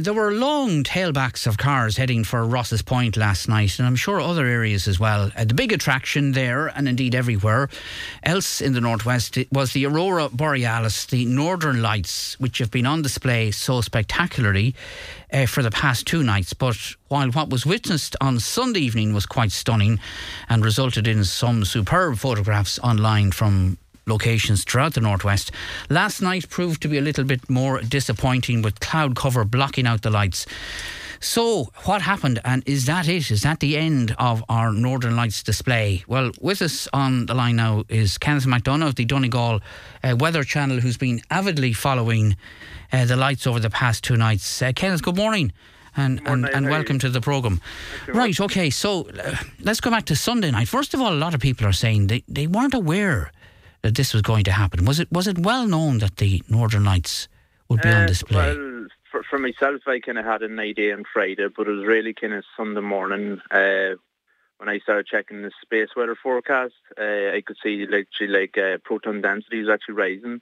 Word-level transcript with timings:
Uh, 0.00 0.02
there 0.02 0.14
were 0.14 0.32
long 0.32 0.82
tailbacks 0.82 1.46
of 1.46 1.58
cars 1.58 1.98
heading 1.98 2.24
for 2.24 2.42
Rosses 2.46 2.80
Point 2.80 3.18
last 3.18 3.48
night, 3.48 3.78
and 3.78 3.86
I'm 3.86 3.96
sure 3.96 4.18
other 4.18 4.46
areas 4.46 4.88
as 4.88 4.98
well. 4.98 5.30
Uh, 5.36 5.44
the 5.44 5.52
big 5.52 5.72
attraction 5.72 6.32
there, 6.32 6.68
and 6.68 6.88
indeed 6.88 7.14
everywhere 7.14 7.68
else 8.22 8.62
in 8.62 8.72
the 8.72 8.80
northwest, 8.80 9.36
was 9.52 9.72
the 9.72 9.84
Aurora 9.84 10.30
Borealis, 10.30 11.04
the 11.04 11.26
Northern 11.26 11.82
Lights, 11.82 12.40
which 12.40 12.58
have 12.58 12.70
been 12.70 12.86
on 12.86 13.02
display 13.02 13.50
so 13.50 13.82
spectacularly 13.82 14.74
uh, 15.32 15.44
for 15.44 15.62
the 15.62 15.70
past 15.70 16.06
two 16.06 16.22
nights. 16.22 16.54
But 16.54 16.78
while 17.08 17.30
what 17.32 17.50
was 17.50 17.66
witnessed 17.66 18.16
on 18.22 18.40
Sunday 18.40 18.80
evening 18.80 19.12
was 19.12 19.26
quite 19.26 19.52
stunning 19.52 20.00
and 20.48 20.64
resulted 20.64 21.06
in 21.06 21.24
some 21.24 21.64
superb 21.66 22.16
photographs 22.16 22.78
online 22.78 23.32
from 23.32 23.76
locations 24.10 24.64
throughout 24.64 24.94
the 24.94 25.00
northwest. 25.00 25.52
Last 25.88 26.20
night 26.20 26.50
proved 26.50 26.82
to 26.82 26.88
be 26.88 26.98
a 26.98 27.02
little 27.02 27.24
bit 27.24 27.48
more 27.48 27.80
disappointing 27.80 28.60
with 28.60 28.80
cloud 28.80 29.16
cover 29.16 29.44
blocking 29.44 29.86
out 29.86 30.02
the 30.02 30.10
lights. 30.10 30.46
So, 31.22 31.68
what 31.84 32.00
happened, 32.00 32.40
and 32.46 32.62
is 32.64 32.86
that 32.86 33.06
it? 33.06 33.30
Is 33.30 33.42
that 33.42 33.60
the 33.60 33.76
end 33.76 34.16
of 34.18 34.42
our 34.48 34.72
Northern 34.72 35.16
Lights 35.16 35.42
display? 35.42 36.02
Well, 36.08 36.30
with 36.40 36.62
us 36.62 36.88
on 36.94 37.26
the 37.26 37.34
line 37.34 37.56
now 37.56 37.84
is 37.90 38.16
Kenneth 38.16 38.46
McDonagh 38.46 38.88
of 38.88 38.94
the 38.94 39.04
Donegal 39.04 39.60
uh, 40.02 40.16
Weather 40.18 40.44
Channel, 40.44 40.80
who's 40.80 40.96
been 40.96 41.20
avidly 41.30 41.74
following 41.74 42.36
uh, 42.90 43.04
the 43.04 43.16
lights 43.16 43.46
over 43.46 43.60
the 43.60 43.68
past 43.68 44.02
two 44.02 44.16
nights. 44.16 44.62
Uh, 44.62 44.72
Kenneth, 44.74 45.02
good 45.02 45.16
morning. 45.16 45.52
And, 45.94 46.22
and, 46.24 46.48
and 46.48 46.70
welcome 46.70 46.98
to 47.00 47.10
the 47.10 47.20
programme. 47.20 47.60
Right, 48.06 48.38
okay, 48.40 48.70
so 48.70 49.08
uh, 49.10 49.36
let's 49.60 49.80
go 49.80 49.90
back 49.90 50.06
to 50.06 50.16
Sunday 50.16 50.50
night. 50.52 50.68
First 50.68 50.94
of 50.94 51.00
all, 51.00 51.12
a 51.12 51.18
lot 51.18 51.34
of 51.34 51.40
people 51.40 51.66
are 51.66 51.72
saying 51.72 52.06
they, 52.06 52.22
they 52.28 52.46
weren't 52.46 52.74
aware 52.74 53.32
that 53.82 53.94
this 53.94 54.12
was 54.12 54.22
going 54.22 54.44
to 54.44 54.52
happen? 54.52 54.84
Was 54.84 55.00
it 55.00 55.10
was 55.10 55.26
it 55.26 55.38
well 55.38 55.66
known 55.66 55.98
that 55.98 56.16
the 56.16 56.42
Northern 56.48 56.84
Lights 56.84 57.28
would 57.68 57.82
be 57.82 57.88
uh, 57.88 58.00
on 58.00 58.06
display? 58.06 58.56
Well, 58.56 58.86
for, 59.10 59.22
for 59.22 59.38
myself, 59.38 59.82
I 59.86 60.00
kind 60.00 60.18
of 60.18 60.24
had 60.24 60.42
an 60.42 60.58
idea 60.58 60.94
on 60.94 61.04
Friday, 61.12 61.46
but 61.54 61.66
it 61.66 61.72
was 61.72 61.86
really 61.86 62.14
kind 62.14 62.32
of 62.32 62.44
Sunday 62.56 62.80
morning 62.80 63.40
uh, 63.50 63.96
when 64.58 64.68
I 64.68 64.78
started 64.78 65.06
checking 65.06 65.42
the 65.42 65.50
space 65.62 65.88
weather 65.96 66.16
forecast. 66.20 66.74
Uh, 66.98 67.34
I 67.34 67.42
could 67.44 67.56
see 67.62 67.86
literally 67.86 68.40
like 68.40 68.58
uh, 68.58 68.78
proton 68.84 69.20
density 69.20 69.60
is 69.60 69.68
actually 69.68 69.94
rising, 69.94 70.40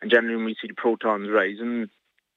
and 0.00 0.10
generally 0.10 0.36
when 0.36 0.46
we 0.46 0.56
see 0.60 0.68
the 0.68 0.74
protons 0.74 1.30
rising, 1.30 1.88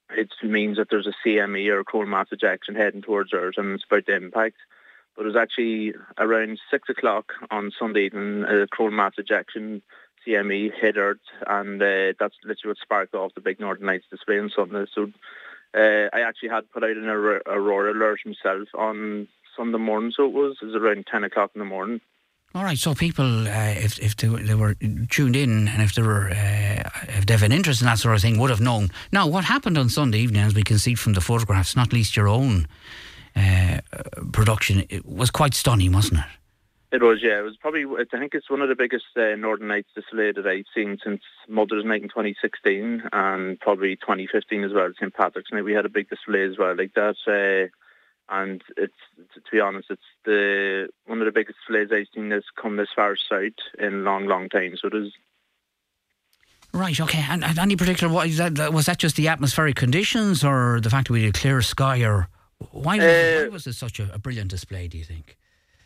it 0.10 0.32
means 0.42 0.78
that 0.78 0.88
there's 0.90 1.08
a 1.08 1.28
CME 1.28 1.70
or 1.70 1.80
a 1.80 1.84
coronal 1.84 2.12
mass 2.12 2.28
ejection 2.32 2.76
heading 2.76 3.02
towards 3.02 3.34
Earth, 3.34 3.56
and 3.58 3.74
it's 3.74 3.84
about 3.90 4.06
the 4.06 4.16
impact. 4.16 4.58
But 5.16 5.24
it 5.24 5.30
was 5.30 5.36
actually 5.36 5.94
around 6.18 6.60
six 6.70 6.90
o'clock 6.90 7.34
on 7.50 7.72
Sunday 7.78 8.06
evening, 8.06 8.44
a 8.44 8.68
coronal 8.68 8.98
mass 8.98 9.14
ejection 9.18 9.82
CME 10.28 10.72
hit 10.80 10.98
Earth, 10.98 11.18
and 11.48 11.82
uh, 11.82 12.14
that's 12.20 12.36
literally 12.44 12.72
what 12.72 12.78
sparked 12.78 13.16
off 13.16 13.34
the 13.36 13.42
big 13.42 13.60
Northern 13.60 13.88
Lights 13.88 14.06
display 14.10 14.40
on 14.40 14.52
Sunday. 14.54 14.86
So 14.94 15.12
uh, 15.74 16.10
I 16.14 16.22
actually 16.22 16.50
had 16.50 16.70
put 16.72 16.84
out 16.84 16.98
an 16.98 17.08
aurora 17.08 17.94
alert 17.94 18.20
myself 18.26 18.68
on 18.78 19.28
Sunday 19.56 19.78
morning, 19.78 20.12
so 20.16 20.26
it 20.26 20.34
was, 20.34 20.58
it 20.62 20.66
was 20.66 20.76
around 20.76 21.08
10 21.10 21.24
o'clock 21.24 21.52
in 21.56 21.60
the 21.60 21.66
morning. 21.66 22.02
All 22.56 22.64
right, 22.64 22.78
so 22.78 22.96
people, 22.96 23.48
uh, 23.48 23.74
if 23.76 24.00
if 24.00 24.16
they 24.16 24.30
were, 24.30 24.40
they 24.40 24.56
were, 24.56 24.74
tuned 25.10 25.36
in 25.36 25.68
and 25.68 25.82
if 25.82 25.94
they 25.94 26.02
were 26.02 26.30
uh, 26.30 26.90
if 27.10 27.26
they 27.26 27.34
have 27.34 27.44
an 27.44 27.52
interest 27.52 27.82
in 27.82 27.88
that 27.88 28.00
sort 28.00 28.16
of 28.16 28.22
thing, 28.22 28.40
would 28.40 28.50
have 28.50 28.62
known. 28.62 28.90
Now, 29.12 29.28
what 29.28 29.44
happened 29.44 29.78
on 29.78 29.90
Sunday 29.90 30.20
evening, 30.20 30.42
as 30.42 30.56
we 30.56 30.64
can 30.64 30.80
see 30.80 30.96
from 30.96 31.14
the 31.14 31.22
photographs, 31.22 31.76
not 31.76 31.92
least 31.92 32.16
your 32.16 32.30
own 32.30 32.68
uh, 33.36 33.82
production, 34.32 34.86
it 34.90 35.06
was 35.06 35.30
quite 35.30 35.54
stunning, 35.54 35.92
wasn't 35.92 36.22
it? 36.22 36.26
It 36.92 37.04
was, 37.04 37.22
yeah. 37.22 37.40
It 37.40 37.44
was 37.44 37.58
probably, 37.58 37.86
I 37.86 38.06
think 38.18 38.34
it's 38.34 38.50
one 38.50 38.62
of 38.62 38.70
the 38.70 38.76
biggest 38.76 39.06
uh, 39.18 39.36
Northern 39.36 39.68
Lights 39.68 39.90
display 39.94 40.32
that 40.32 40.48
I've 40.48 40.66
seen 40.74 40.98
since 41.04 41.22
Mother's 41.48 41.84
Night 41.84 42.02
in 42.02 42.08
2016 42.08 43.04
and 43.12 43.60
probably 43.60 43.98
2015 43.98 44.64
as 44.64 44.72
well, 44.72 44.92
St. 44.98 45.14
Patrick's 45.14 45.52
Night. 45.52 45.66
We 45.66 45.74
had 45.74 45.86
a 45.86 45.90
big 45.90 46.10
display 46.10 46.44
as 46.44 46.58
well 46.58 46.76
like 46.76 46.94
that. 46.94 47.18
Uh, 47.28 47.68
and 48.30 48.62
it's, 48.78 48.94
to 49.34 49.52
be 49.52 49.60
honest, 49.60 49.90
it's 49.90 50.02
the 50.26 50.90
one 51.06 51.20
of 51.20 51.26
the 51.26 51.32
biggest 51.32 51.60
displays 51.60 51.90
I've 51.92 52.08
seen 52.14 52.30
that's 52.30 52.48
come 52.56 52.78
this 52.78 52.90
far 52.96 53.16
south 53.16 53.54
in 53.80 53.94
a 53.94 53.98
long, 53.98 54.26
long 54.28 54.50
time. 54.50 54.76
So 54.78 54.88
it 54.88 54.96
is. 54.96 55.14
Right, 56.74 57.00
okay. 57.00 57.26
And, 57.30 57.44
and 57.44 57.58
any 57.58 57.76
particular, 57.76 58.14
what, 58.14 58.30
that, 58.32 58.74
was 58.74 58.86
that 58.86 58.98
just 58.98 59.16
the 59.16 59.30
atmospheric 59.30 59.76
conditions 59.76 60.44
or 60.44 60.80
the 60.82 60.90
fact 60.90 61.08
that 61.08 61.14
we 61.14 61.24
had 61.24 61.36
a 61.36 61.40
clear 61.40 61.62
sky 61.62 62.04
or 62.04 62.28
why, 62.72 63.00
uh, 63.00 63.44
why 63.44 63.48
was 63.48 63.68
it 63.68 63.74
such 63.74 64.00
a, 64.00 64.14
a 64.14 64.20
brilliant 64.20 64.50
display, 64.50 64.88
do 64.88 64.98
you 64.98 65.06
think? 65.06 65.38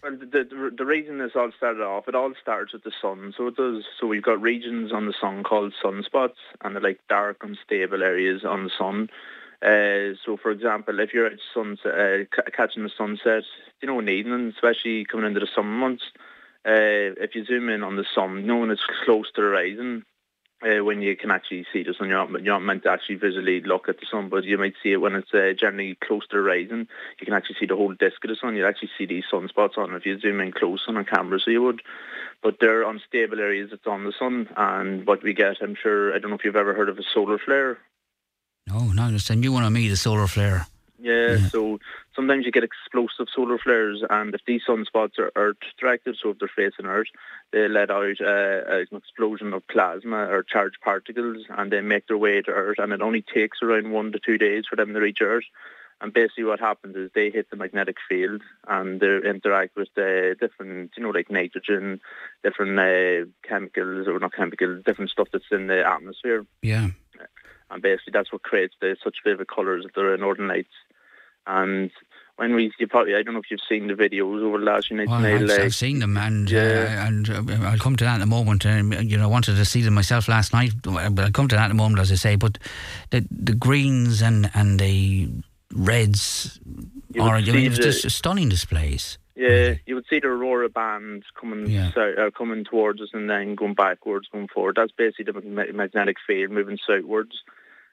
Well, 0.03 0.17
the, 0.17 0.25
the, 0.25 0.71
the 0.75 0.85
reason 0.85 1.19
this 1.19 1.33
all 1.35 1.51
started 1.55 1.83
off, 1.83 2.07
it 2.07 2.15
all 2.15 2.33
starts 2.41 2.73
with 2.73 2.83
the 2.83 2.91
sun. 3.01 3.33
So 3.37 3.47
it 3.47 3.55
does. 3.55 3.83
So 3.99 4.07
we've 4.07 4.23
got 4.23 4.41
regions 4.41 4.91
on 4.91 5.05
the 5.05 5.13
sun 5.13 5.43
called 5.43 5.73
sunspots, 5.83 6.41
and 6.63 6.75
they're 6.75 6.81
like 6.81 6.99
dark, 7.07 7.43
unstable 7.43 8.01
areas 8.01 8.43
on 8.43 8.63
the 8.63 8.71
sun. 8.75 9.09
Uh, 9.61 10.17
so, 10.25 10.37
for 10.37 10.49
example, 10.49 10.99
if 10.99 11.13
you're 11.13 11.27
at 11.27 11.37
sunset, 11.53 11.93
uh, 11.93 12.51
catching 12.51 12.81
the 12.81 12.89
sunset, 12.89 13.43
you 13.79 13.87
know, 13.87 13.99
in 13.99 14.09
evening, 14.09 14.51
especially 14.55 15.05
coming 15.05 15.27
into 15.27 15.39
the 15.39 15.47
summer 15.53 15.69
months, 15.69 16.03
uh, 16.65 17.13
if 17.21 17.35
you 17.35 17.45
zoom 17.45 17.69
in 17.69 17.83
on 17.83 17.95
the 17.95 18.05
sun, 18.15 18.47
knowing 18.47 18.71
it's 18.71 18.85
close 19.05 19.31
to 19.31 19.41
the 19.41 19.47
horizon, 19.47 20.03
uh, 20.63 20.83
when 20.83 21.01
you 21.01 21.15
can 21.15 21.31
actually 21.31 21.65
see 21.73 21.83
the 21.83 21.93
sun. 21.93 22.09
You're 22.09 22.17
not, 22.17 22.43
you're 22.43 22.53
not 22.53 22.63
meant 22.63 22.83
to 22.83 22.91
actually 22.91 23.15
visually 23.15 23.61
look 23.61 23.89
at 23.89 23.99
the 23.99 24.05
sun, 24.09 24.29
but 24.29 24.43
you 24.43 24.57
might 24.57 24.75
see 24.81 24.91
it 24.91 25.01
when 25.01 25.15
it's 25.15 25.33
uh, 25.33 25.53
generally 25.57 25.95
close 25.95 26.27
to 26.27 26.37
the 26.37 26.43
horizon. 26.43 26.87
You 27.19 27.25
can 27.25 27.33
actually 27.33 27.55
see 27.59 27.65
the 27.65 27.75
whole 27.75 27.93
disk 27.93 28.23
of 28.23 28.29
the 28.29 28.35
sun. 28.35 28.55
You 28.55 28.67
actually 28.67 28.91
see 28.97 29.05
these 29.05 29.23
sunspots 29.31 29.77
on 29.77 29.93
if 29.95 30.05
you 30.05 30.19
zoom 30.19 30.41
in 30.41 30.51
close 30.51 30.83
on 30.87 30.97
a 30.97 31.03
camera, 31.03 31.39
so 31.39 31.51
you 31.51 31.63
would. 31.63 31.81
But 32.43 32.57
they're 32.59 32.83
unstable 32.83 33.39
areas 33.39 33.69
that's 33.71 33.87
on 33.87 34.03
the 34.03 34.13
sun, 34.17 34.49
and 34.57 35.05
what 35.05 35.23
we 35.23 35.33
get, 35.33 35.57
I'm 35.61 35.75
sure, 35.75 36.13
I 36.13 36.19
don't 36.19 36.31
know 36.31 36.37
if 36.37 36.45
you've 36.45 36.55
ever 36.55 36.73
heard 36.73 36.89
of 36.89 36.97
a 36.97 37.03
solar 37.13 37.37
flare. 37.37 37.77
No, 38.67 38.79
no, 38.93 39.09
it's 39.13 39.29
a 39.29 39.35
new 39.35 39.51
one 39.51 39.63
on 39.63 39.73
me, 39.73 39.87
the 39.87 39.97
solar 39.97 40.27
flare. 40.27 40.67
Yeah, 40.99 41.37
yeah, 41.37 41.47
so 41.47 41.79
sometimes 42.15 42.45
you 42.45 42.51
get 42.51 42.63
explosive 42.63 43.27
solar 43.33 43.57
flares, 43.57 44.03
and 44.09 44.33
if 44.33 44.41
these 44.45 44.61
sunspots 44.67 45.17
are 45.19 45.31
Earth 45.35 45.57
directed, 45.79 46.17
so 46.21 46.29
if 46.29 46.39
they're 46.39 46.49
facing 46.55 46.85
Earth, 46.85 47.07
they 47.51 47.67
let 47.67 47.89
out 47.89 48.19
uh, 48.21 48.61
an 48.67 48.87
explosion 48.93 49.53
of 49.53 49.67
plasma 49.67 50.25
or 50.27 50.43
charged 50.43 50.81
particles, 50.81 51.45
and 51.49 51.71
they 51.71 51.81
make 51.81 52.07
their 52.07 52.17
way 52.17 52.41
to 52.41 52.51
Earth. 52.51 52.79
And 52.79 52.93
it 52.93 53.01
only 53.01 53.21
takes 53.21 53.61
around 53.61 53.91
one 53.91 54.11
to 54.11 54.19
two 54.19 54.37
days 54.37 54.65
for 54.69 54.75
them 54.75 54.93
to 54.93 54.99
reach 54.99 55.19
Earth. 55.21 55.45
And 56.01 56.11
basically, 56.11 56.45
what 56.45 56.59
happens 56.59 56.95
is 56.95 57.11
they 57.13 57.29
hit 57.29 57.51
the 57.51 57.55
magnetic 57.55 57.97
field 58.09 58.41
and 58.67 58.99
they 58.99 59.17
interact 59.17 59.75
with 59.75 59.89
the 59.95 60.35
different, 60.39 60.91
you 60.97 61.03
know, 61.03 61.11
like 61.11 61.29
nitrogen, 61.29 62.01
different 62.43 62.79
uh, 62.79 63.29
chemicals 63.47 64.07
or 64.07 64.17
not 64.17 64.33
chemicals, 64.33 64.83
different 64.83 65.11
stuff 65.11 65.27
that's 65.31 65.45
in 65.51 65.67
the 65.67 65.85
atmosphere. 65.85 66.43
Yeah. 66.63 66.89
And 67.69 67.83
basically, 67.83 68.11
that's 68.11 68.33
what 68.33 68.41
creates 68.41 68.73
the 68.81 68.97
such 69.03 69.17
vivid 69.23 69.47
colours 69.47 69.85
of 69.85 69.93
the 69.93 70.17
Northern 70.19 70.47
Lights. 70.47 70.73
And 71.47 71.91
when 72.35 72.55
we, 72.55 72.71
you 72.79 72.87
probably, 72.87 73.15
I 73.15 73.21
don't 73.21 73.33
know 73.33 73.39
if 73.39 73.51
you've 73.51 73.59
seen 73.67 73.87
the 73.87 73.93
videos 73.93 74.41
over 74.41 74.57
the 74.57 74.65
last 74.65 74.91
nights. 74.91 75.09
Well, 75.09 75.25
I've, 75.25 75.41
like, 75.41 75.59
I've, 75.59 75.75
seen 75.75 75.99
them, 75.99 76.17
and 76.17 76.51
uh, 76.51 76.55
yeah. 76.55 77.03
uh, 77.03 77.07
and 77.07 77.29
uh, 77.29 77.67
I'll 77.67 77.77
come 77.77 77.95
to 77.97 78.03
that 78.03 78.15
in 78.15 78.21
a 78.21 78.25
moment. 78.25 78.65
Um, 78.65 78.93
you 78.93 79.17
know, 79.17 79.23
I 79.23 79.27
wanted 79.27 79.57
to 79.57 79.65
see 79.65 79.81
them 79.81 79.93
myself 79.93 80.27
last 80.27 80.53
night, 80.53 80.73
but 80.81 81.19
I'll 81.19 81.31
come 81.31 81.47
to 81.49 81.55
that 81.55 81.65
in 81.65 81.71
a 81.71 81.75
moment, 81.75 81.99
as 81.99 82.11
I 82.11 82.15
say. 82.15 82.35
But 82.35 82.57
the 83.11 83.25
the 83.29 83.53
greens 83.53 84.21
and 84.21 84.49
and 84.53 84.79
the 84.79 85.29
reds 85.73 86.59
are 87.19 87.35
I 87.35 87.41
mean, 87.41 87.71
just 87.73 88.09
stunning 88.09 88.49
displays. 88.49 89.17
Yeah, 89.35 89.75
you 89.85 89.95
would 89.95 90.05
see 90.09 90.19
the 90.19 90.27
Aurora 90.27 90.69
band 90.69 91.23
coming 91.39 91.67
yeah. 91.67 91.91
south, 91.93 92.17
uh, 92.17 92.31
coming 92.37 92.63
towards 92.63 93.01
us 93.01 93.09
and 93.13 93.29
then 93.29 93.55
going 93.55 93.73
backwards, 93.73 94.27
going 94.31 94.47
forward. 94.47 94.75
That's 94.75 94.91
basically 94.91 95.31
the 95.31 95.41
magnetic 95.73 96.17
field 96.27 96.51
moving 96.51 96.77
southwards. 96.85 97.41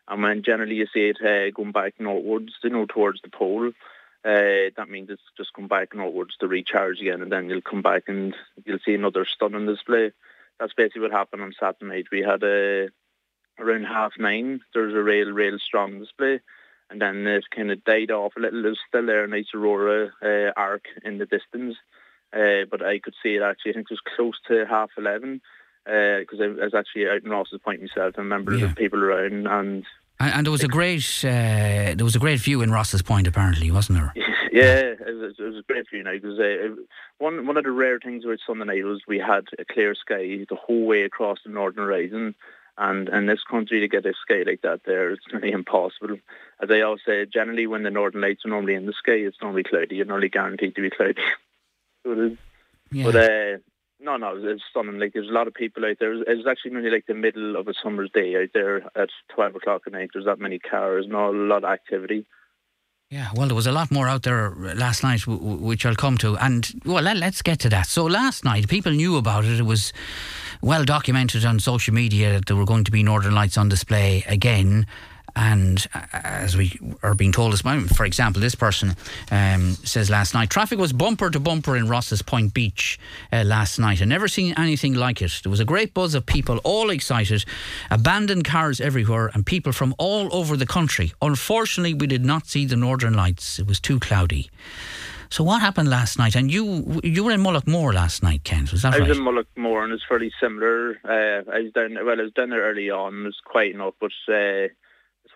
And 0.09 0.23
when 0.23 0.43
generally 0.43 0.77
you 0.77 0.87
see 0.93 1.13
it 1.13 1.21
uh, 1.21 1.51
going 1.51 1.73
back 1.73 1.95
northwards, 1.99 2.55
you 2.63 2.71
know, 2.71 2.87
towards 2.87 3.21
the 3.21 3.29
pole, 3.29 3.69
uh, 4.25 4.73
that 4.77 4.89
means 4.89 5.11
it's 5.11 5.23
just 5.37 5.53
come 5.53 5.69
back 5.69 5.95
northwards 5.95 6.37
to 6.41 6.49
recharge 6.49 7.01
again, 7.01 7.23
and 7.23 7.31
then 7.31 7.49
you'll 7.49 7.61
come 7.61 7.83
back 7.83 8.05
and 8.09 8.35
you'll 8.65 8.79
see 8.85 8.95
another 8.95 9.25
stunning 9.25 9.67
display. 9.67 10.13
That's 10.59 10.75
basically 10.75 11.03
what 11.03 11.13
happened 11.13 11.43
on 11.43 11.53
Saturday 11.59 11.87
night. 11.87 12.07
We 12.11 12.21
had 12.21 12.43
a 12.43 12.89
around 13.59 13.85
half 13.85 14.13
nine. 14.19 14.61
There 14.73 14.85
was 14.85 14.95
a 14.95 15.03
real, 15.03 15.31
real 15.31 15.59
strong 15.59 15.99
display, 15.99 16.41
and 16.91 17.01
then 17.01 17.27
it 17.27 17.45
kind 17.55 17.71
of 17.71 17.85
died 17.85 18.11
off 18.11 18.33
a 18.37 18.41
little. 18.41 18.63
There's 18.63 18.81
still 18.89 19.07
there 19.07 19.25
a 19.25 19.28
nice 19.28 19.49
aurora 19.54 20.11
uh, 20.22 20.53
arc 20.57 20.87
in 21.04 21.19
the 21.19 21.27
distance, 21.27 21.77
uh, 22.33 22.65
but 22.71 22.83
I 22.83 22.99
could 22.99 23.15
see 23.22 23.37
it 23.37 23.43
actually. 23.43 23.72
I 23.72 23.75
think 23.75 23.89
it 23.91 23.95
was 23.95 24.16
close 24.16 24.39
to 24.49 24.66
half 24.66 24.91
eleven 24.97 25.43
because 25.89 26.41
uh, 26.41 26.45
I 26.45 26.65
was 26.65 26.75
actually 26.75 27.09
out 27.09 27.23
in 27.23 27.31
Rosses 27.31 27.61
Point 27.65 27.81
myself. 27.81 28.15
I 28.17 28.21
remember 28.21 28.55
yeah. 28.55 28.67
the 28.67 28.75
people 28.75 29.03
around, 29.03 29.47
and 29.47 29.85
and, 30.21 30.35
and 30.35 30.47
there 30.47 30.53
was 30.53 30.65
a 30.65 30.69
great 30.69 31.25
uh, 31.25 31.95
there 31.95 32.05
was 32.05 32.17
a 32.17 32.21
great 32.21 32.41
view 32.41 32.61
in 32.63 32.71
Rosses 32.71 33.03
Point, 33.03 33.27
apparently, 33.27 33.71
wasn't 33.71 33.99
there? 33.99 34.15
Yeah, 34.51 34.95
it 35.07 35.15
was, 35.15 35.35
it 35.39 35.43
was 35.43 35.59
a 35.59 35.73
great 35.73 35.89
view. 35.89 36.03
Now, 36.03 36.15
because 36.15 36.39
uh, 36.39 36.75
one 37.19 37.47
one 37.47 37.59
of 37.59 37.65
the 37.65 37.71
rare 37.71 38.01
things 38.01 38.25
about 38.25 38.39
Sunday 38.45 38.65
night 38.65 38.83
was 38.83 39.03
we 39.07 39.19
had 39.19 39.45
a 39.57 39.65
clear 39.65 39.95
sky 39.95 40.47
the 40.49 40.57
whole 40.57 40.85
way 40.87 41.03
across 41.03 41.39
the 41.45 41.51
northern 41.51 41.85
horizon. 41.85 42.35
And 42.77 43.09
in 43.09 43.27
this 43.27 43.45
country, 43.45 43.81
to 43.81 43.89
get 43.89 44.07
a 44.07 44.15
sky 44.15 44.43
like 44.47 44.63
that 44.63 44.81
there, 44.85 45.11
it's 45.11 45.25
nearly 45.31 45.51
impossible. 45.51 46.17
As 46.61 46.71
I 46.71 46.81
always 46.81 47.03
say, 47.07 47.27
generally 47.27 47.67
when 47.67 47.83
the 47.83 47.91
northern 47.91 48.23
lights 48.23 48.45
are 48.47 48.49
normally 48.49 48.75
in 48.75 48.87
the 48.87 48.93
sky, 48.95 49.13
it's 49.13 49.41
normally 49.43 49.65
cloudy. 49.65 49.97
You're 49.97 50.07
normally 50.07 50.31
guaranteed 50.31 50.75
to 50.75 50.83
be 50.83 50.91
cloudy. 50.91 51.23
so 52.05 52.13
it 52.13 52.19
is. 52.19 52.39
Yeah. 52.91 53.05
But 53.05 53.17
uh, 53.17 53.59
no, 54.00 54.16
no, 54.16 54.34
it's 54.36 54.62
stunning. 54.71 54.98
Like 54.98 55.12
there's 55.12 55.28
a 55.28 55.33
lot 55.33 55.48
of 55.48 55.54
people 55.54 55.84
out 55.84 55.97
there. 55.98 56.12
It 56.12 56.36
was 56.36 56.47
actually 56.48 56.72
nearly 56.72 56.91
like 56.91 57.06
the 57.06 57.15
middle 57.15 57.56
of 57.56 57.68
a 57.68 57.74
summer's 57.83 58.10
day 58.12 58.36
out 58.36 58.50
there 58.54 58.84
at 58.97 59.09
twelve 59.34 59.56
o'clock 59.56 59.83
at 59.86 59.92
night. 59.92 60.10
There's 60.12 60.27
that 60.27 60.39
many 60.39 60.59
cars 60.59 61.06
all, 61.12 61.34
a 61.34 61.36
lot 61.36 61.65
of 61.65 61.71
activity. 61.71 62.27
Yeah, 63.10 63.30
well, 63.34 63.47
there 63.47 63.56
was 63.56 63.66
a 63.66 63.72
lot 63.72 63.91
more 63.91 64.06
out 64.06 64.24
there 64.24 64.50
last 64.50 65.03
night, 65.03 65.27
which 65.27 65.86
I'll 65.86 65.95
come 65.95 66.18
to. 66.18 66.36
And, 66.36 66.71
well, 66.84 67.03
let, 67.03 67.22
us 67.22 67.41
get 67.41 67.59
to 67.60 67.71
that. 67.71 67.86
So, 67.86 68.04
last 68.04 68.45
night, 68.45 68.68
people 68.68 68.92
knew 68.92 69.16
about 69.16 69.47
it. 69.47 69.59
It 69.59 69.62
was 69.62 69.95
well 70.60 70.84
documented 70.84 71.42
on 71.47 71.59
social 71.59 71.94
media 71.94 72.34
that 72.34 72.47
there 72.47 72.56
were 72.56 72.66
going 72.66 72.84
to 72.84 72.91
be 72.91 73.03
Northern 73.03 73.34
Lights 73.34 73.56
on 73.56 73.71
display 73.71 74.24
again. 74.28 74.86
And 75.36 75.86
uh, 75.95 76.01
as 76.13 76.57
we 76.57 76.78
are 77.03 77.15
being 77.15 77.33
told 77.33 77.53
this 77.53 77.65
moment, 77.65 77.95
for 77.95 78.04
example, 78.04 78.41
this 78.41 78.54
person 78.54 78.97
um, 79.30 79.75
says 79.84 80.10
last 80.10 80.34
night, 80.34 80.51
traffic 80.51 80.78
was 80.78 80.92
bumper 80.92 81.30
to 81.30 81.41
bumper 81.41 81.77
in 81.77 81.89
Rosses 81.89 82.22
Point 82.22 82.54
Beach 82.54 82.98
uh, 83.33 83.45
last 83.45 83.78
night. 83.78 84.03
I 84.03 84.04
never 84.04 84.28
seen 84.28 84.54
anything 84.57 84.95
like 84.95 85.22
it. 85.22 85.41
There 85.42 85.51
was 85.51 85.60
a 85.60 85.65
great 85.65 85.95
buzz 85.95 86.15
of 86.15 86.27
people, 86.27 86.59
all 86.65 86.91
excited, 86.91 87.45
abandoned 87.91 88.45
cars 88.45 88.80
everywhere, 88.80 89.30
and 89.34 89.45
people 89.45 89.72
from 89.72 89.95
all 89.98 90.34
over 90.34 90.57
the 90.57 90.66
country. 90.66 91.13
Unfortunately, 91.22 91.95
we 91.95 92.07
did 92.07 92.25
not 92.25 92.47
see 92.47 92.65
the 92.65 92.77
Northern 92.77 93.15
Lights. 93.15 93.59
It 93.59 93.66
was 93.66 93.80
too 93.80 94.01
cloudy. 94.01 94.51
So 95.30 95.45
what 95.45 95.60
happened 95.60 95.91
last 95.91 96.19
night? 96.19 96.34
And 96.34 96.51
you 96.51 97.01
you 97.04 97.22
were 97.22 97.33
in 97.33 97.42
Mullaghmore 97.42 97.92
last 97.92 98.22
night, 98.22 98.45
Kent. 98.45 98.72
Was 98.72 98.83
that 98.83 98.95
I 98.95 98.98
right? 98.98 99.09
was 99.09 99.19
in 99.19 99.25
Mullaghmore, 99.25 99.84
and 99.84 99.92
it's 99.92 100.03
fairly 100.09 100.33
similar. 100.41 100.98
Uh, 101.04 101.51
I 101.53 101.60
was 101.60 101.72
down. 101.72 101.95
Well, 101.95 102.19
I 102.19 102.22
was 102.22 102.33
down 102.33 102.48
there 102.48 102.63
early 102.63 102.91
on. 102.91 103.21
It 103.21 103.25
was 103.25 103.41
quiet 103.45 103.75
enough, 103.75 103.95
but. 104.01 104.13
Uh, 104.27 104.69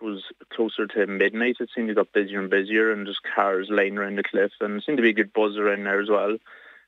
was 0.03 0.25
closer 0.53 0.87
to 0.87 1.07
midnight. 1.07 1.57
It 1.61 1.71
seemed 1.75 1.89
to 1.89 1.95
got 1.95 2.13
busier 2.13 2.41
and 2.41 2.51
busier, 2.51 2.93
and 2.93 3.07
just 3.07 3.21
cars 3.35 3.69
laying 3.71 3.99
around 3.99 4.17
the 4.17 4.23
cliff, 4.23 4.53
and 4.61 4.77
it 4.77 4.85
seemed 4.85 4.99
to 4.99 5.03
be 5.03 5.11
a 5.11 5.15
good 5.15 5.33
buzz 5.33 5.57
around 5.57 5.85
there 5.85 6.01
as 6.01 6.11
well. 6.11 6.37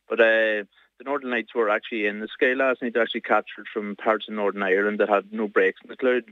But 0.09 0.21
uh, 0.21 0.65
the 0.99 1.05
Northern 1.05 1.31
Lights 1.31 1.55
were 1.55 1.71
actually 1.71 2.07
in 2.07 2.21
the 2.21 2.29
sky 2.29 2.53
last 2.55 2.83
night. 2.83 2.95
They 2.95 3.01
actually 3.01 3.23
captured 3.23 3.67
from 3.73 3.97
parts 3.97 4.29
of 4.29 4.35
Northern 4.35 4.63
Ireland 4.63 5.01
that 5.01 5.09
had 5.09 5.33
no 5.33 5.49
breaks 5.49 5.81
in 5.83 5.91
the 5.91 5.97
cloud. 5.97 6.25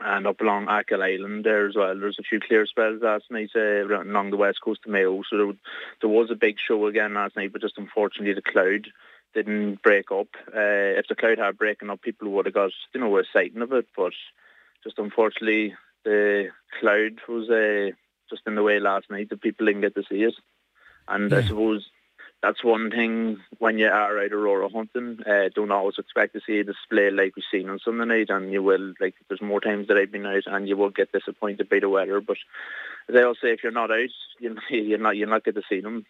And 0.00 0.26
up 0.26 0.40
along 0.40 0.68
Achill 0.68 1.02
Island 1.02 1.44
there 1.44 1.68
as 1.68 1.76
well. 1.76 1.98
There's 1.98 2.18
a 2.18 2.24
few 2.24 2.40
clear 2.40 2.66
spells 2.66 3.00
last 3.00 3.30
night 3.30 3.50
uh, 3.54 3.86
along 3.86 4.30
the 4.30 4.36
west 4.36 4.58
coast 4.62 4.80
of 4.84 4.90
Mayo. 4.90 5.22
So 5.30 5.36
there, 5.36 5.52
there 6.00 6.10
was 6.10 6.30
a 6.30 6.34
big 6.34 6.56
show 6.58 6.86
again 6.86 7.14
last 7.14 7.36
night, 7.36 7.52
but 7.52 7.62
just 7.62 7.78
unfortunately 7.78 8.34
the 8.34 8.42
cloud 8.42 8.88
didn't 9.34 9.82
break 9.82 10.10
up. 10.10 10.28
Uh, 10.48 10.98
if 10.98 11.06
the 11.08 11.14
cloud 11.14 11.38
had 11.38 11.56
broken 11.58 11.90
up, 11.90 12.02
people 12.02 12.28
would 12.30 12.46
have 12.46 12.54
got 12.54 12.72
you 12.92 13.00
know 13.00 13.16
a 13.18 13.22
sighting 13.32 13.62
of 13.62 13.72
it. 13.72 13.86
But 13.96 14.12
just 14.82 14.98
unfortunately, 14.98 15.74
the 16.04 16.48
cloud 16.80 17.20
was 17.28 17.48
uh, 17.50 17.94
just 18.30 18.42
in 18.46 18.54
the 18.54 18.62
way 18.62 18.80
last 18.80 19.10
night 19.10 19.30
that 19.30 19.40
people 19.40 19.66
didn't 19.66 19.82
get 19.82 19.94
to 19.94 20.02
see 20.08 20.22
it. 20.22 20.34
And 21.08 21.30
yeah. 21.30 21.38
I 21.38 21.42
suppose 21.42 21.86
that's 22.44 22.62
one 22.62 22.90
thing 22.90 23.38
when 23.58 23.78
you 23.78 23.86
are 23.86 24.18
out 24.18 24.32
aurora 24.32 24.68
hunting. 24.68 25.18
Uh, 25.26 25.48
don't 25.54 25.70
always 25.70 25.98
expect 25.98 26.34
to 26.34 26.40
see 26.46 26.58
a 26.58 26.64
display 26.64 27.10
like 27.10 27.34
we've 27.36 27.44
seen 27.50 27.70
on 27.70 27.78
Sunday 27.78 28.04
night, 28.04 28.30
and 28.30 28.52
you 28.52 28.62
will 28.62 28.92
like. 29.00 29.14
There's 29.28 29.40
more 29.40 29.60
times 29.60 29.88
that 29.88 29.96
I've 29.96 30.12
been 30.12 30.26
out, 30.26 30.42
and 30.46 30.68
you 30.68 30.76
will 30.76 30.90
get 30.90 31.10
disappointed 31.12 31.70
by 31.70 31.78
the 31.80 31.88
weather. 31.88 32.20
But 32.20 32.36
as 33.08 33.16
I 33.16 33.22
always 33.22 33.38
say, 33.42 33.52
if 33.52 33.62
you're 33.62 33.72
not 33.72 33.90
out, 33.90 34.08
you 34.40 34.56
you're 34.70 34.98
not 34.98 35.16
you're 35.16 35.28
not 35.28 35.44
get 35.44 35.54
to 35.54 35.62
see 35.68 35.80
them. 35.80 36.04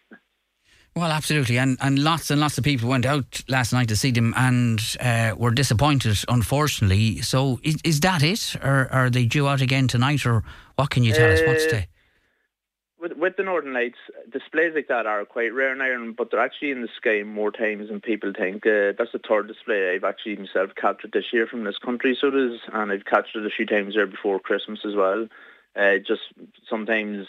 Well, 0.95 1.11
absolutely, 1.11 1.57
and 1.57 1.77
and 1.81 1.99
lots 1.99 2.31
and 2.31 2.39
lots 2.39 2.57
of 2.57 2.63
people 2.63 2.87
went 2.87 3.05
out 3.05 3.43
last 3.49 3.73
night 3.73 3.89
to 3.89 3.97
see 3.97 4.11
them 4.11 4.33
and 4.37 4.79
uh, 5.01 5.35
were 5.37 5.51
disappointed, 5.51 6.17
unfortunately. 6.29 7.21
So, 7.21 7.59
is, 7.63 7.77
is 7.83 7.99
that 7.99 8.23
it, 8.23 8.55
or 8.63 8.87
are 8.93 9.09
they 9.09 9.25
due 9.25 9.49
out 9.49 9.59
again 9.59 9.89
tonight, 9.89 10.25
or 10.25 10.43
what 10.77 10.91
can 10.91 11.03
you 11.03 11.11
tell 11.11 11.29
uh, 11.29 11.33
us? 11.33 11.41
What's 11.45 11.65
the 11.65 11.85
with, 12.97 13.17
with 13.17 13.37
the 13.37 13.43
Northern 13.43 13.73
Lights, 13.73 13.97
displays 14.31 14.71
like 14.73 14.87
that 14.87 15.05
are 15.05 15.25
quite 15.25 15.53
rare 15.53 15.73
in 15.73 15.81
Ireland, 15.81 16.15
but 16.17 16.31
they're 16.31 16.39
actually 16.39 16.71
in 16.71 16.81
the 16.81 16.87
sky 16.95 17.23
more 17.23 17.51
times 17.51 17.89
than 17.89 17.99
people 17.99 18.31
think. 18.35 18.65
Uh, 18.65 18.93
that's 18.97 19.11
the 19.11 19.19
third 19.27 19.47
display 19.47 19.93
I've 19.93 20.03
actually 20.03 20.37
myself 20.37 20.71
captured 20.79 21.11
this 21.11 21.33
year 21.33 21.45
from 21.45 21.65
this 21.65 21.77
country, 21.77 22.17
so 22.19 22.29
it 22.29 22.35
is, 22.35 22.61
and 22.73 22.91
I've 22.91 23.05
captured 23.05 23.43
it 23.43 23.51
a 23.51 23.55
few 23.55 23.65
times 23.65 23.95
there 23.95 24.07
before 24.07 24.39
Christmas 24.39 24.79
as 24.85 24.95
well. 24.95 25.27
Uh, 25.75 25.97
just 25.97 26.21
sometimes 26.69 27.27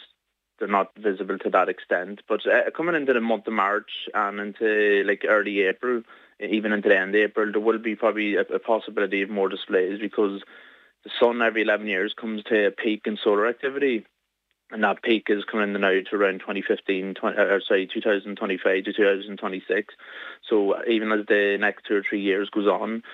they're 0.58 0.68
not 0.68 0.92
visible 0.98 1.38
to 1.38 1.50
that 1.50 1.68
extent. 1.68 2.20
But 2.28 2.46
uh, 2.46 2.70
coming 2.76 2.94
into 2.94 3.12
the 3.12 3.20
month 3.20 3.46
of 3.46 3.52
March 3.52 3.90
and 4.14 4.40
into 4.40 5.04
like 5.06 5.24
early 5.28 5.62
April, 5.62 6.02
even 6.40 6.72
into 6.72 6.88
the 6.88 6.98
end 6.98 7.14
of 7.14 7.20
April, 7.20 7.52
there 7.52 7.60
will 7.60 7.78
be 7.78 7.96
probably 7.96 8.36
a, 8.36 8.42
a 8.42 8.58
possibility 8.58 9.22
of 9.22 9.30
more 9.30 9.48
displays 9.48 10.00
because 10.00 10.42
the 11.04 11.10
sun 11.20 11.42
every 11.42 11.62
11 11.62 11.86
years 11.86 12.14
comes 12.18 12.42
to 12.44 12.66
a 12.66 12.70
peak 12.70 13.02
in 13.06 13.18
solar 13.22 13.46
activity. 13.46 14.06
And 14.72 14.82
that 14.82 15.02
peak 15.02 15.26
is 15.28 15.44
coming 15.44 15.74
in 15.74 15.80
now 15.80 15.90
to 15.90 16.16
around 16.16 16.40
2015, 16.40 17.14
20, 17.14 17.38
or 17.38 17.52
uh, 17.52 17.56
uh, 17.56 17.60
sorry, 17.66 17.86
2025 17.86 18.84
to 18.84 18.92
2026. 18.92 19.94
So 20.48 20.72
uh, 20.72 20.82
even 20.90 21.12
as 21.12 21.24
the 21.26 21.56
next 21.60 21.84
two 21.86 21.96
or 21.96 22.02
three 22.02 22.20
years 22.20 22.50
goes 22.50 22.66
on, 22.66 23.04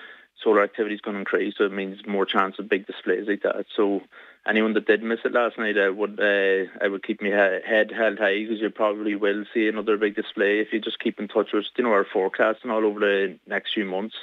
solar 0.43 0.63
activity 0.63 0.95
is 0.95 1.01
going 1.01 1.13
to 1.13 1.19
increase. 1.19 1.53
So 1.57 1.65
it 1.65 1.71
means 1.71 2.07
more 2.07 2.25
chance 2.25 2.57
of 2.57 2.69
big 2.69 2.87
displays 2.87 3.27
like 3.27 3.43
that. 3.43 3.65
So 3.75 4.01
anyone 4.47 4.73
that 4.73 4.87
did 4.87 5.03
miss 5.03 5.19
it 5.25 5.31
last 5.31 5.57
night, 5.57 5.77
I 5.77 5.89
would 5.89 6.19
uh, 6.19 6.69
I 6.81 6.87
would 6.87 7.03
keep 7.03 7.21
my 7.21 7.29
head 7.29 7.91
held 7.91 8.19
high 8.19 8.39
because 8.39 8.59
you 8.59 8.69
probably 8.69 9.15
will 9.15 9.45
see 9.53 9.67
another 9.67 9.97
big 9.97 10.15
display 10.15 10.59
if 10.59 10.73
you 10.73 10.79
just 10.79 10.99
keep 10.99 11.19
in 11.19 11.27
touch 11.27 11.53
with 11.53 11.65
you 11.77 11.83
know 11.83 11.91
our 11.91 12.05
forecasting 12.05 12.71
all 12.71 12.85
over 12.85 12.99
the 12.99 13.39
next 13.47 13.73
few 13.73 13.85
months. 13.85 14.15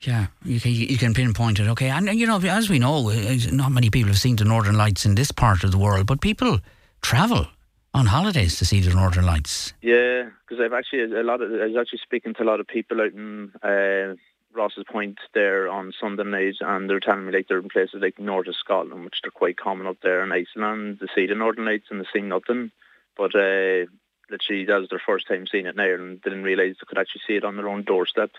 Yeah, 0.00 0.26
you 0.44 0.60
can 0.60 0.72
you 0.72 0.98
can 0.98 1.14
pinpoint 1.14 1.58
it. 1.58 1.68
Okay, 1.68 1.88
and 1.88 2.08
you 2.18 2.26
know 2.26 2.38
as 2.38 2.68
we 2.68 2.78
know, 2.78 3.10
uh, 3.10 3.36
not 3.50 3.72
many 3.72 3.90
people 3.90 4.08
have 4.08 4.18
seen 4.20 4.36
the 4.36 4.44
Northern 4.44 4.76
Lights 4.76 5.06
in 5.06 5.14
this 5.14 5.32
part 5.32 5.64
of 5.64 5.72
the 5.72 5.78
world, 5.78 6.06
but 6.06 6.20
people 6.20 6.60
travel 7.02 7.46
on 7.94 8.06
holidays 8.06 8.56
to 8.58 8.64
see 8.64 8.80
the 8.80 8.94
Northern 8.94 9.24
Lights. 9.24 9.72
Yeah, 9.80 10.28
because 10.46 10.62
I've 10.62 10.74
actually 10.74 11.04
a 11.18 11.22
lot 11.22 11.40
of 11.40 11.50
I 11.50 11.66
was 11.66 11.76
actually 11.80 12.00
speaking 12.02 12.34
to 12.34 12.42
a 12.42 12.44
lot 12.44 12.60
of 12.60 12.66
people 12.66 13.00
out 13.00 13.12
in. 13.12 13.52
Uh, 13.62 14.16
Rosses 14.56 14.84
Point 14.90 15.18
there 15.34 15.68
on 15.68 15.92
Sunday 16.00 16.24
night, 16.24 16.56
and 16.60 16.88
they're 16.88 17.00
telling 17.00 17.26
me 17.26 17.32
like 17.32 17.48
they're 17.48 17.58
in 17.58 17.68
places 17.68 18.00
like 18.00 18.18
north 18.18 18.48
of 18.48 18.56
Scotland, 18.56 19.04
which 19.04 19.20
they're 19.22 19.30
quite 19.30 19.56
common 19.56 19.86
up 19.86 19.98
there 20.02 20.22
in 20.24 20.32
Iceland 20.32 21.00
to 21.00 21.08
see 21.14 21.26
the 21.26 21.34
Northern 21.34 21.64
Lights 21.64 21.86
and 21.90 22.00
they 22.00 22.06
see 22.12 22.22
nothing. 22.22 22.70
But 23.16 23.34
uh, 23.34 23.86
literally, 24.30 24.64
that 24.66 24.80
was 24.80 24.88
their 24.90 25.02
first 25.04 25.28
time 25.28 25.46
seeing 25.46 25.66
it 25.66 25.76
now, 25.76 25.94
and 25.94 26.20
didn't 26.22 26.42
realise 26.42 26.76
they 26.76 26.86
could 26.86 26.98
actually 26.98 27.22
see 27.26 27.36
it 27.36 27.44
on 27.44 27.56
their 27.56 27.68
own 27.68 27.82
doorstep. 27.82 28.30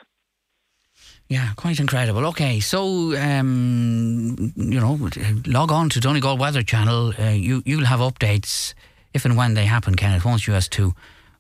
Yeah, 1.28 1.54
quite 1.56 1.80
incredible. 1.80 2.26
Okay, 2.28 2.60
so 2.60 3.16
um, 3.18 4.54
you 4.56 4.80
know, 4.80 5.10
log 5.46 5.72
on 5.72 5.90
to 5.90 6.00
Donegal 6.00 6.38
Weather 6.38 6.64
Channel. 6.64 7.14
Uh, 7.20 7.30
you 7.30 7.62
you'll 7.66 7.86
have 7.86 8.00
updates 8.00 8.74
if 9.18 9.26
and 9.26 9.36
when 9.36 9.56
they 9.56 9.66
happen, 9.66 9.96
Kenneth, 9.96 10.24
won't 10.26 10.46
you, 10.46 10.54
as 10.54 10.68
to 10.70 10.94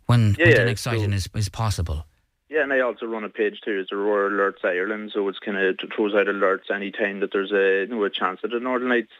when, 0.07 0.35
yeah, 0.39 0.45
when 0.45 0.55
the 0.55 0.65
next 0.65 0.81
sighting 0.81 1.13
is, 1.13 1.29
is 1.35 1.47
possible. 1.47 2.06
Yeah, 2.49 2.63
and 2.63 2.71
I 2.71 2.79
also 2.79 3.05
run 3.05 3.25
a 3.25 3.29
page 3.29 3.59
too. 3.61 3.79
It's 3.79 3.91
Aurora 3.91 4.31
Alerts 4.31 4.63
Ireland, 4.63 5.11
so 5.13 5.27
it's 5.27 5.39
kind 5.39 5.57
of 5.57 5.77
throws 5.93 6.15
out 6.15 6.27
alerts 6.27 6.71
anytime 6.73 7.19
that 7.19 7.31
there's 7.33 7.51
a 7.51 7.81
you 7.81 7.87
know, 7.87 8.03
a 8.05 8.09
chance 8.09 8.39
of 8.43 8.51
the 8.51 8.59
Northern 8.59 8.89
Lights. 8.89 9.11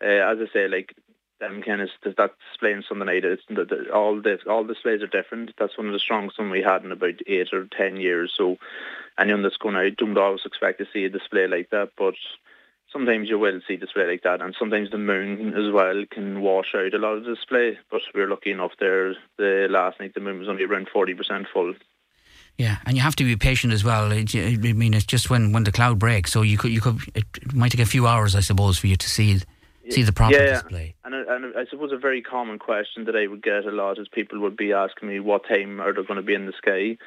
Uh, 0.00 0.06
as 0.06 0.38
I 0.40 0.52
say, 0.52 0.68
like 0.68 0.94
them 1.40 1.60
kind 1.62 1.82
of 1.82 1.88
that 2.04 2.34
display 2.50 2.74
on 2.74 2.84
Sunday 2.88 3.04
night, 3.04 3.24
it's 3.24 3.42
the, 3.48 3.64
the, 3.64 3.92
all 3.92 4.20
the 4.20 4.38
all 4.48 4.62
displays 4.62 5.02
are 5.02 5.08
different. 5.08 5.54
That's 5.58 5.76
one 5.76 5.88
of 5.88 5.92
the 5.92 5.98
strongest 5.98 6.38
one 6.38 6.50
we 6.50 6.62
had 6.62 6.84
in 6.84 6.92
about 6.92 7.14
eight 7.26 7.52
or 7.52 7.66
ten 7.66 7.96
years. 7.96 8.32
So 8.36 8.58
anyone 9.18 9.42
that's 9.42 9.56
going 9.56 9.74
out 9.74 9.96
don't 9.96 10.16
always 10.16 10.46
expect 10.46 10.78
to 10.78 10.86
see 10.92 11.04
a 11.04 11.08
display 11.08 11.48
like 11.48 11.70
that, 11.70 11.90
but 11.98 12.14
sometimes 12.92 13.28
you 13.28 13.40
will 13.40 13.60
see 13.66 13.76
display 13.76 14.06
like 14.06 14.22
that, 14.22 14.40
and 14.40 14.54
sometimes 14.56 14.92
the 14.92 14.98
moon 14.98 15.52
as 15.54 15.72
well 15.72 16.04
can 16.08 16.42
wash 16.42 16.76
out 16.76 16.94
a 16.94 16.98
lot 16.98 17.16
of 17.16 17.24
display. 17.24 17.76
But 17.90 18.02
we 18.14 18.20
are 18.20 18.30
lucky 18.30 18.52
enough 18.52 18.72
there. 18.78 19.16
The 19.36 19.66
last 19.68 19.98
night 19.98 20.14
the 20.14 20.20
moon 20.20 20.38
was 20.38 20.48
only 20.48 20.62
around 20.62 20.88
forty 20.92 21.14
percent 21.14 21.48
full. 21.52 21.74
Yeah, 22.58 22.78
and 22.84 22.96
you 22.96 23.02
have 23.02 23.14
to 23.16 23.24
be 23.24 23.36
patient 23.36 23.72
as 23.72 23.84
well. 23.84 24.12
I 24.12 24.24
mean, 24.24 24.92
it's 24.92 25.06
just 25.06 25.30
when, 25.30 25.52
when 25.52 25.62
the 25.62 25.70
cloud 25.70 26.00
breaks, 26.00 26.32
so 26.32 26.42
you 26.42 26.58
could 26.58 26.72
you 26.72 26.80
could 26.80 26.98
it 27.14 27.54
might 27.54 27.70
take 27.70 27.80
a 27.80 27.86
few 27.86 28.08
hours, 28.08 28.34
I 28.34 28.40
suppose, 28.40 28.78
for 28.78 28.88
you 28.88 28.96
to 28.96 29.08
see 29.08 29.40
see 29.90 30.02
the 30.02 30.12
proper 30.12 30.34
yeah, 30.34 30.54
display. 30.54 30.94
And, 31.04 31.14
and 31.14 31.56
I 31.56 31.64
suppose 31.70 31.92
a 31.92 31.96
very 31.96 32.20
common 32.20 32.58
question 32.58 33.04
that 33.04 33.16
I 33.16 33.26
would 33.26 33.42
get 33.42 33.64
a 33.64 33.70
lot 33.70 33.98
is 33.98 34.08
people 34.08 34.40
would 34.40 34.56
be 34.56 34.72
asking 34.72 35.08
me 35.08 35.20
what 35.20 35.48
time 35.48 35.80
are 35.80 35.92
they 35.92 36.02
going 36.02 36.16
to 36.16 36.22
be 36.22 36.34
in 36.34 36.46
the 36.46 36.52
sky. 36.52 36.98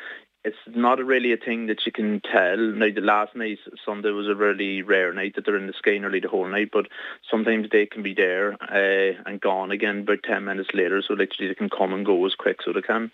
It's 0.43 0.57
not 0.67 1.03
really 1.03 1.33
a 1.33 1.37
thing 1.37 1.67
that 1.67 1.85
you 1.85 1.91
can 1.91 2.19
tell. 2.21 2.57
Now, 2.57 2.87
the 2.93 3.01
last 3.01 3.35
night, 3.35 3.59
Sunday, 3.85 4.09
was 4.09 4.27
a 4.27 4.33
really 4.33 4.81
rare 4.81 5.13
night 5.13 5.35
that 5.35 5.45
they're 5.45 5.57
in 5.57 5.67
the 5.67 5.73
sky 5.73 5.99
nearly 5.99 6.19
the 6.19 6.29
whole 6.29 6.47
night, 6.47 6.69
but 6.73 6.87
sometimes 7.29 7.67
they 7.71 7.85
can 7.85 8.01
be 8.01 8.15
there 8.15 8.53
uh, 8.53 9.21
and 9.27 9.39
gone 9.39 9.69
again 9.69 9.99
about 9.99 10.23
10 10.23 10.43
minutes 10.43 10.69
later, 10.73 11.03
so 11.07 11.13
literally 11.13 11.49
they 11.49 11.55
can 11.55 11.69
come 11.69 11.93
and 11.93 12.05
go 12.05 12.25
as 12.25 12.33
quick 12.33 12.57
so 12.65 12.73
they 12.73 12.81
can. 12.81 13.11